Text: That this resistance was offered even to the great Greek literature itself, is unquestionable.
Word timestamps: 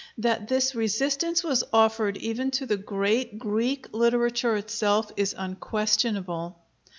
That 0.17 0.47
this 0.47 0.73
resistance 0.73 1.43
was 1.43 1.63
offered 1.71 2.17
even 2.17 2.49
to 2.57 2.65
the 2.65 2.75
great 2.75 3.37
Greek 3.37 3.93
literature 3.93 4.55
itself, 4.55 5.11
is 5.15 5.35
unquestionable. 5.37 6.57